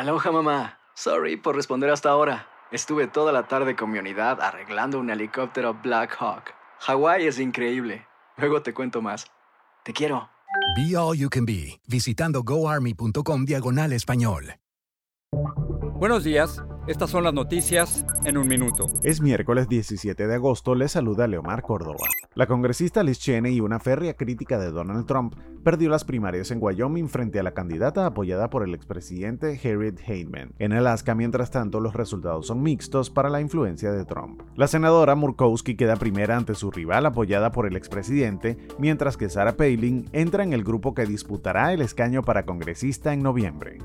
Aloha 0.00 0.32
mamá. 0.32 0.78
Sorry 0.94 1.36
por 1.36 1.54
responder 1.54 1.90
hasta 1.90 2.08
ahora. 2.08 2.46
Estuve 2.72 3.06
toda 3.06 3.32
la 3.32 3.48
tarde 3.48 3.76
con 3.76 3.90
mi 3.90 3.98
unidad 3.98 4.40
arreglando 4.40 4.98
un 4.98 5.10
helicóptero 5.10 5.74
Black 5.74 6.16
Hawk. 6.18 6.54
Hawái 6.78 7.26
es 7.26 7.38
increíble. 7.38 8.06
Luego 8.38 8.62
te 8.62 8.72
cuento 8.72 9.02
más. 9.02 9.26
Te 9.84 9.92
quiero. 9.92 10.30
Be 10.74 10.96
All 10.96 11.18
You 11.18 11.28
Can 11.28 11.44
Be, 11.44 11.82
visitando 11.86 12.42
goarmy.com 12.42 13.44
diagonal 13.44 13.92
español. 13.92 14.54
Buenos 15.96 16.24
días, 16.24 16.64
estas 16.86 17.10
son 17.10 17.24
las 17.24 17.34
noticias 17.34 18.06
en 18.24 18.38
un 18.38 18.48
minuto. 18.48 18.86
Es 19.02 19.20
miércoles 19.20 19.68
17 19.68 20.26
de 20.26 20.34
agosto, 20.34 20.74
le 20.74 20.88
saluda 20.88 21.26
Leomar 21.26 21.60
Córdoba. 21.60 22.06
La 22.40 22.46
congresista 22.46 23.02
Liz 23.02 23.18
Cheney, 23.18 23.60
una 23.60 23.78
férrea 23.80 24.14
crítica 24.14 24.58
de 24.58 24.70
Donald 24.70 25.04
Trump, 25.04 25.34
perdió 25.62 25.90
las 25.90 26.06
primarias 26.06 26.50
en 26.50 26.58
Wyoming 26.58 27.10
frente 27.10 27.38
a 27.38 27.42
la 27.42 27.52
candidata 27.52 28.06
apoyada 28.06 28.48
por 28.48 28.66
el 28.66 28.74
expresidente 28.74 29.60
Harriet 29.62 30.00
Heyman. 30.06 30.54
En 30.58 30.72
Alaska, 30.72 31.14
mientras 31.14 31.50
tanto, 31.50 31.80
los 31.80 31.92
resultados 31.92 32.46
son 32.46 32.62
mixtos 32.62 33.10
para 33.10 33.28
la 33.28 33.42
influencia 33.42 33.92
de 33.92 34.06
Trump. 34.06 34.40
La 34.56 34.68
senadora 34.68 35.16
Murkowski 35.16 35.74
queda 35.74 35.96
primera 35.96 36.38
ante 36.38 36.54
su 36.54 36.70
rival 36.70 37.04
apoyada 37.04 37.52
por 37.52 37.66
el 37.66 37.76
expresidente, 37.76 38.56
mientras 38.78 39.18
que 39.18 39.28
Sarah 39.28 39.58
Palin 39.58 40.08
entra 40.14 40.42
en 40.42 40.54
el 40.54 40.64
grupo 40.64 40.94
que 40.94 41.04
disputará 41.04 41.74
el 41.74 41.82
escaño 41.82 42.22
para 42.22 42.46
congresista 42.46 43.12
en 43.12 43.22
noviembre. 43.22 43.80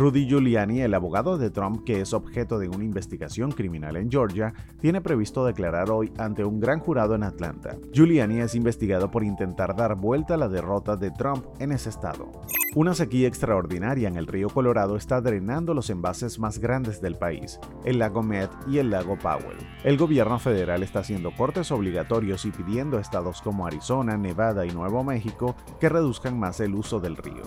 Rudy 0.00 0.26
Giuliani, 0.26 0.80
el 0.80 0.94
abogado 0.94 1.36
de 1.36 1.50
Trump 1.50 1.84
que 1.84 2.00
es 2.00 2.14
objeto 2.14 2.58
de 2.58 2.70
una 2.70 2.84
investigación 2.84 3.52
criminal 3.52 3.98
en 3.98 4.10
Georgia, 4.10 4.54
tiene 4.80 5.02
previsto 5.02 5.44
declarar 5.44 5.90
hoy 5.90 6.10
ante 6.16 6.42
un 6.42 6.58
gran 6.58 6.80
jurado 6.80 7.14
en 7.14 7.22
Atlanta. 7.22 7.76
Giuliani 7.92 8.40
es 8.40 8.54
investigado 8.54 9.10
por 9.10 9.24
intentar 9.24 9.76
dar 9.76 9.96
vuelta 9.96 10.32
a 10.32 10.36
la 10.38 10.48
derrota 10.48 10.96
de 10.96 11.10
Trump 11.10 11.44
en 11.58 11.72
ese 11.72 11.90
estado. 11.90 12.32
Una 12.74 12.94
sequía 12.94 13.28
extraordinaria 13.28 14.08
en 14.08 14.16
el 14.16 14.26
río 14.26 14.48
Colorado 14.48 14.96
está 14.96 15.20
drenando 15.20 15.74
los 15.74 15.90
envases 15.90 16.38
más 16.38 16.60
grandes 16.60 17.02
del 17.02 17.16
país, 17.16 17.60
el 17.84 17.98
lago 17.98 18.22
Mead 18.22 18.48
y 18.68 18.78
el 18.78 18.88
lago 18.88 19.18
Powell. 19.18 19.58
El 19.84 19.98
gobierno 19.98 20.38
federal 20.38 20.82
está 20.82 21.00
haciendo 21.00 21.30
cortes 21.36 21.70
obligatorios 21.72 22.46
y 22.46 22.52
pidiendo 22.52 22.96
a 22.96 23.02
estados 23.02 23.42
como 23.42 23.66
Arizona, 23.66 24.16
Nevada 24.16 24.64
y 24.64 24.70
Nuevo 24.70 25.04
México 25.04 25.56
que 25.78 25.90
reduzcan 25.90 26.38
más 26.38 26.58
el 26.60 26.74
uso 26.74 27.00
del 27.00 27.18
río. 27.18 27.42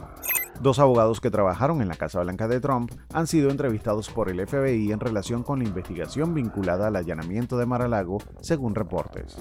Dos 0.61 0.79
abogados 0.79 1.19
que 1.19 1.31
trabajaron 1.31 1.81
en 1.81 1.87
la 1.87 1.95
Casa 1.95 2.21
Blanca 2.21 2.47
de 2.47 2.59
Trump 2.59 2.91
han 3.13 3.27
sido 3.27 3.49
entrevistados 3.49 4.09
por 4.09 4.29
el 4.29 4.45
FBI 4.45 4.91
en 4.91 4.99
relación 4.99 5.43
con 5.43 5.59
la 5.59 5.65
investigación 5.65 6.33
vinculada 6.33 6.87
al 6.87 6.95
allanamiento 6.95 7.57
de 7.57 7.65
Mar-a-Lago, 7.65 8.19
según 8.41 8.75
reportes. 8.75 9.37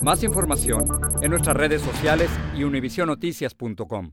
Más 0.00 0.22
información 0.22 0.84
en 1.20 1.30
nuestras 1.30 1.56
redes 1.56 1.82
sociales 1.82 2.30
y 2.56 2.64
univisionoticias.com. 2.64 4.12